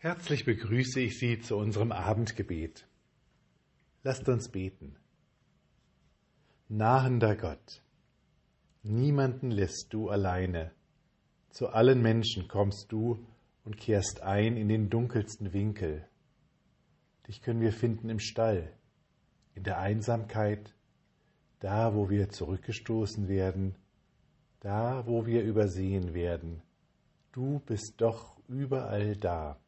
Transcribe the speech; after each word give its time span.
Herzlich 0.00 0.44
begrüße 0.44 1.00
ich 1.00 1.18
Sie 1.18 1.40
zu 1.40 1.56
unserem 1.56 1.90
Abendgebet. 1.90 2.86
Lasst 4.04 4.28
uns 4.28 4.48
beten. 4.48 4.94
Nahender 6.68 7.34
Gott, 7.34 7.82
niemanden 8.84 9.50
lässt 9.50 9.88
du 9.90 10.08
alleine. 10.08 10.70
Zu 11.50 11.70
allen 11.70 12.00
Menschen 12.00 12.46
kommst 12.46 12.92
du 12.92 13.26
und 13.64 13.76
kehrst 13.76 14.22
ein 14.22 14.56
in 14.56 14.68
den 14.68 14.88
dunkelsten 14.88 15.52
Winkel. 15.52 16.06
Dich 17.26 17.42
können 17.42 17.60
wir 17.60 17.72
finden 17.72 18.08
im 18.08 18.20
Stall, 18.20 18.72
in 19.56 19.64
der 19.64 19.80
Einsamkeit, 19.80 20.76
da 21.58 21.96
wo 21.96 22.08
wir 22.08 22.28
zurückgestoßen 22.28 23.26
werden, 23.26 23.74
da 24.60 25.08
wo 25.08 25.26
wir 25.26 25.42
übersehen 25.42 26.14
werden. 26.14 26.62
Du 27.32 27.58
bist 27.66 27.94
doch 28.00 28.36
überall 28.46 29.16
da. 29.16 29.58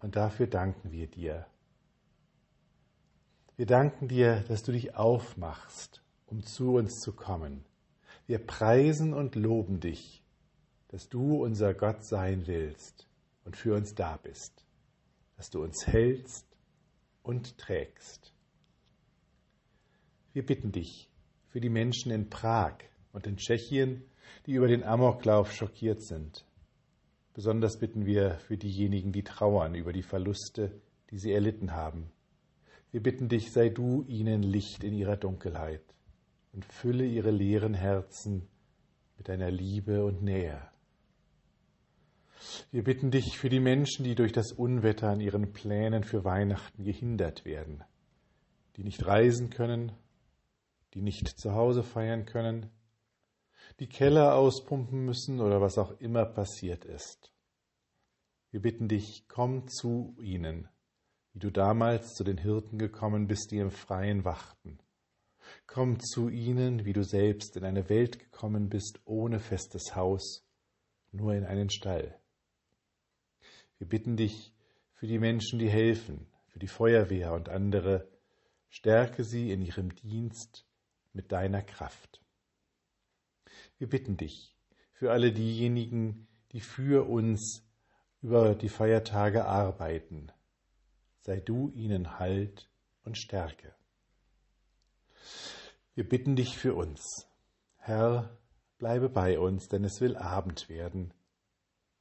Und 0.00 0.16
dafür 0.16 0.46
danken 0.46 0.92
wir 0.92 1.06
dir. 1.06 1.46
Wir 3.56 3.66
danken 3.66 4.08
dir, 4.08 4.44
dass 4.48 4.62
du 4.62 4.72
dich 4.72 4.96
aufmachst, 4.96 6.02
um 6.26 6.42
zu 6.44 6.74
uns 6.74 7.00
zu 7.00 7.12
kommen. 7.12 7.64
Wir 8.26 8.38
preisen 8.38 9.14
und 9.14 9.36
loben 9.36 9.80
dich, 9.80 10.22
dass 10.88 11.08
du 11.08 11.42
unser 11.42 11.74
Gott 11.74 12.04
sein 12.04 12.46
willst 12.46 13.06
und 13.44 13.56
für 13.56 13.74
uns 13.74 13.94
da 13.94 14.16
bist, 14.16 14.64
dass 15.36 15.50
du 15.50 15.62
uns 15.62 15.86
hältst 15.86 16.46
und 17.22 17.58
trägst. 17.58 18.32
Wir 20.32 20.44
bitten 20.44 20.72
dich 20.72 21.08
für 21.48 21.60
die 21.60 21.68
Menschen 21.68 22.10
in 22.10 22.28
Prag 22.28 22.78
und 23.12 23.26
in 23.26 23.36
Tschechien, 23.36 24.02
die 24.46 24.54
über 24.54 24.66
den 24.66 24.82
Amoklauf 24.82 25.52
schockiert 25.52 26.02
sind. 26.02 26.44
Besonders 27.34 27.78
bitten 27.78 28.06
wir 28.06 28.38
für 28.38 28.56
diejenigen, 28.56 29.10
die 29.12 29.24
trauern 29.24 29.74
über 29.74 29.92
die 29.92 30.02
Verluste, 30.02 30.80
die 31.10 31.18
sie 31.18 31.32
erlitten 31.32 31.72
haben. 31.72 32.10
Wir 32.92 33.02
bitten 33.02 33.28
dich, 33.28 33.52
sei 33.52 33.70
du 33.70 34.04
ihnen 34.04 34.44
Licht 34.44 34.84
in 34.84 34.94
ihrer 34.94 35.16
Dunkelheit 35.16 35.82
und 36.52 36.64
fülle 36.64 37.04
ihre 37.04 37.32
leeren 37.32 37.74
Herzen 37.74 38.46
mit 39.18 39.28
deiner 39.28 39.50
Liebe 39.50 40.04
und 40.04 40.22
Nähe. 40.22 40.62
Wir 42.70 42.84
bitten 42.84 43.10
dich 43.10 43.36
für 43.36 43.48
die 43.48 43.58
Menschen, 43.58 44.04
die 44.04 44.14
durch 44.14 44.32
das 44.32 44.52
Unwetter 44.52 45.08
an 45.08 45.20
ihren 45.20 45.52
Plänen 45.52 46.04
für 46.04 46.24
Weihnachten 46.24 46.84
gehindert 46.84 47.44
werden, 47.44 47.82
die 48.76 48.84
nicht 48.84 49.04
reisen 49.06 49.50
können, 49.50 49.90
die 50.94 51.02
nicht 51.02 51.28
zu 51.28 51.54
Hause 51.54 51.82
feiern 51.82 52.26
können, 52.26 52.70
die 53.80 53.88
Keller 53.88 54.34
auspumpen 54.34 55.04
müssen 55.04 55.40
oder 55.40 55.60
was 55.60 55.78
auch 55.78 55.98
immer 56.00 56.24
passiert 56.24 56.84
ist. 56.84 57.32
Wir 58.50 58.60
bitten 58.62 58.88
dich, 58.88 59.26
komm 59.28 59.68
zu 59.68 60.14
ihnen, 60.20 60.68
wie 61.32 61.40
du 61.40 61.50
damals 61.50 62.14
zu 62.14 62.22
den 62.22 62.38
Hirten 62.38 62.78
gekommen 62.78 63.26
bist, 63.26 63.50
die 63.50 63.58
im 63.58 63.70
Freien 63.70 64.24
wachten. 64.24 64.78
Komm 65.66 65.98
zu 66.00 66.28
ihnen, 66.28 66.84
wie 66.84 66.92
du 66.92 67.02
selbst 67.02 67.56
in 67.56 67.64
eine 67.64 67.88
Welt 67.88 68.18
gekommen 68.18 68.68
bist, 68.68 69.00
ohne 69.04 69.40
festes 69.40 69.96
Haus, 69.96 70.46
nur 71.10 71.34
in 71.34 71.44
einen 71.44 71.70
Stall. 71.70 72.18
Wir 73.78 73.88
bitten 73.88 74.16
dich 74.16 74.54
für 74.92 75.06
die 75.06 75.18
Menschen, 75.18 75.58
die 75.58 75.68
helfen, 75.68 76.26
für 76.46 76.58
die 76.58 76.68
Feuerwehr 76.68 77.32
und 77.32 77.48
andere, 77.48 78.08
stärke 78.68 79.24
sie 79.24 79.50
in 79.50 79.60
ihrem 79.62 79.94
Dienst 79.94 80.64
mit 81.12 81.32
deiner 81.32 81.62
Kraft. 81.62 82.23
Wir 83.78 83.88
bitten 83.88 84.16
dich 84.16 84.56
für 84.92 85.12
alle 85.12 85.32
diejenigen, 85.32 86.26
die 86.52 86.60
für 86.60 87.08
uns 87.08 87.62
über 88.22 88.54
die 88.54 88.68
Feiertage 88.68 89.44
arbeiten. 89.44 90.32
Sei 91.20 91.40
du 91.40 91.70
ihnen 91.70 92.18
Halt 92.18 92.70
und 93.02 93.18
Stärke. 93.18 93.74
Wir 95.94 96.08
bitten 96.08 96.36
dich 96.36 96.56
für 96.56 96.74
uns. 96.74 97.26
Herr, 97.76 98.38
bleibe 98.78 99.08
bei 99.08 99.38
uns, 99.38 99.68
denn 99.68 99.84
es 99.84 100.00
will 100.00 100.16
Abend 100.16 100.68
werden 100.68 101.12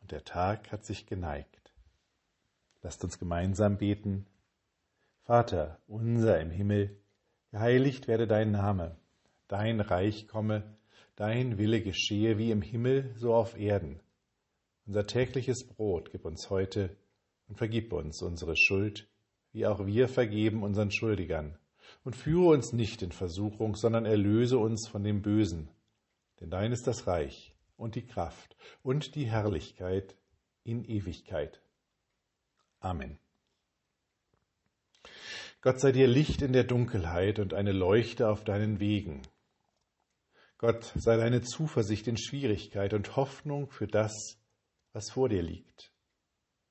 und 0.03 0.11
der 0.11 0.23
Tag 0.23 0.71
hat 0.71 0.85
sich 0.85 1.05
geneigt. 1.05 1.73
Lasst 2.81 3.03
uns 3.03 3.17
gemeinsam 3.17 3.77
beten. 3.77 4.25
Vater 5.23 5.79
unser 5.87 6.41
im 6.41 6.51
Himmel, 6.51 7.01
geheiligt 7.51 8.09
werde 8.09 8.27
dein 8.27 8.51
Name, 8.51 8.97
dein 9.47 9.79
Reich 9.79 10.27
komme, 10.27 10.77
dein 11.15 11.57
Wille 11.57 11.81
geschehe 11.81 12.37
wie 12.37 12.51
im 12.51 12.61
Himmel, 12.61 13.13
so 13.15 13.33
auf 13.33 13.57
Erden. 13.57 13.99
Unser 14.85 15.07
tägliches 15.07 15.65
Brot 15.67 16.11
gib 16.11 16.25
uns 16.25 16.49
heute 16.49 16.95
und 17.47 17.57
vergib 17.57 17.93
uns 17.93 18.21
unsere 18.21 18.55
Schuld, 18.55 19.07
wie 19.51 19.65
auch 19.65 19.85
wir 19.85 20.07
vergeben 20.07 20.63
unseren 20.63 20.91
Schuldigern. 20.91 21.57
Und 22.03 22.15
führe 22.15 22.47
uns 22.53 22.73
nicht 22.73 23.01
in 23.01 23.11
Versuchung, 23.11 23.75
sondern 23.75 24.05
erlöse 24.05 24.57
uns 24.57 24.87
von 24.87 25.03
dem 25.03 25.21
Bösen. 25.21 25.69
Denn 26.39 26.49
dein 26.49 26.71
ist 26.71 26.87
das 26.87 27.07
Reich 27.07 27.55
und 27.77 27.95
die 27.95 28.05
Kraft 28.05 28.55
und 28.81 29.15
die 29.15 29.25
Herrlichkeit 29.25 30.15
in 30.63 30.83
Ewigkeit. 30.85 31.61
Amen. 32.79 33.19
Gott 35.61 35.79
sei 35.79 35.93
dir 35.93 36.07
Licht 36.07 36.41
in 36.41 36.51
der 36.51 36.65
Dunkelheit 36.65 37.39
und 37.39 37.53
eine 37.53 37.71
Leuchte 37.71 38.27
auf 38.27 38.43
deinen 38.43 38.79
Wegen. 38.79 39.21
Gott 40.63 40.93
sei 40.95 41.17
deine 41.17 41.41
Zuversicht 41.41 42.07
in 42.07 42.15
Schwierigkeit 42.15 42.93
und 42.93 43.17
Hoffnung 43.17 43.69
für 43.69 43.85
das, 43.85 44.39
was 44.93 45.11
vor 45.11 45.27
dir 45.27 45.41
liegt. 45.41 45.91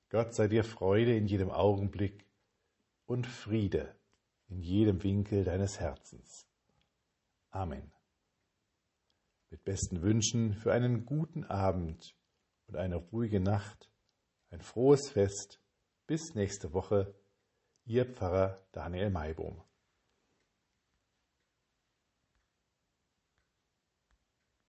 Gott 0.09 0.33
sei 0.33 0.47
dir 0.47 0.63
Freude 0.63 1.15
in 1.15 1.27
jedem 1.27 1.51
Augenblick 1.51 2.25
und 3.05 3.27
Friede 3.27 3.95
in 4.47 4.63
jedem 4.63 5.03
Winkel 5.03 5.43
deines 5.43 5.79
Herzens. 5.79 6.47
Amen. 7.51 7.91
Mit 9.51 9.63
besten 9.63 10.01
Wünschen 10.01 10.55
für 10.55 10.73
einen 10.73 11.05
guten 11.05 11.43
Abend 11.43 12.15
und 12.65 12.77
eine 12.77 12.95
ruhige 12.95 13.41
Nacht, 13.41 13.91
ein 14.49 14.61
frohes 14.61 15.11
Fest. 15.11 15.61
Bis 16.07 16.33
nächste 16.33 16.73
Woche, 16.73 17.13
Ihr 17.85 18.07
Pfarrer 18.07 18.57
Daniel 18.71 19.11
Maibohm. 19.11 19.61